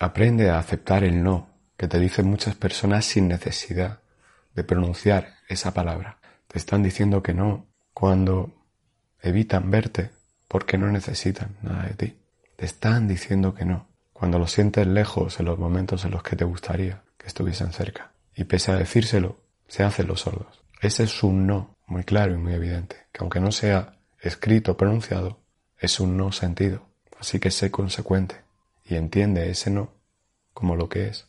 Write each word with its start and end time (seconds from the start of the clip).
Aprende 0.00 0.50
a 0.50 0.60
aceptar 0.60 1.02
el 1.02 1.24
no 1.24 1.48
que 1.76 1.88
te 1.88 1.98
dicen 1.98 2.28
muchas 2.28 2.54
personas 2.54 3.04
sin 3.04 3.26
necesidad 3.26 4.00
de 4.54 4.62
pronunciar 4.62 5.34
esa 5.48 5.74
palabra. 5.74 6.18
Te 6.46 6.58
están 6.58 6.84
diciendo 6.84 7.22
que 7.22 7.34
no 7.34 7.66
cuando 7.92 8.52
evitan 9.20 9.70
verte 9.70 10.10
porque 10.46 10.78
no 10.78 10.90
necesitan 10.90 11.56
nada 11.62 11.84
de 11.84 11.94
ti. 11.94 12.18
Te 12.56 12.64
están 12.64 13.08
diciendo 13.08 13.54
que 13.54 13.64
no 13.64 13.88
cuando 14.12 14.38
lo 14.38 14.46
sientes 14.46 14.86
lejos 14.86 15.40
en 15.40 15.46
los 15.46 15.58
momentos 15.58 16.04
en 16.04 16.12
los 16.12 16.22
que 16.22 16.36
te 16.36 16.44
gustaría 16.44 17.02
que 17.16 17.26
estuviesen 17.26 17.72
cerca. 17.72 18.12
Y 18.36 18.44
pese 18.44 18.70
a 18.70 18.76
decírselo, 18.76 19.40
se 19.66 19.82
hacen 19.82 20.06
los 20.06 20.20
sordos. 20.20 20.62
Ese 20.80 21.04
es 21.04 21.22
un 21.24 21.46
no 21.46 21.76
muy 21.86 22.04
claro 22.04 22.34
y 22.34 22.38
muy 22.38 22.54
evidente, 22.54 23.06
que 23.12 23.18
aunque 23.20 23.40
no 23.40 23.50
sea 23.50 23.98
escrito 24.20 24.72
o 24.72 24.76
pronunciado, 24.76 25.40
es 25.76 25.98
un 25.98 26.16
no 26.16 26.30
sentido. 26.30 26.86
Así 27.18 27.40
que 27.40 27.50
sé 27.50 27.72
consecuente 27.72 28.47
y 28.88 28.96
entiende 28.96 29.50
ese 29.50 29.70
no 29.70 29.90
como 30.54 30.76
lo 30.76 30.88
que 30.88 31.08
es. 31.08 31.28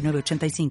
906985. 0.00 0.70